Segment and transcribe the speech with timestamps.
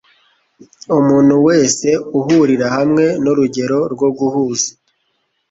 [0.97, 1.87] Umuntu wese
[2.19, 4.69] uhurira hamwe ni urugero rwo guhuza.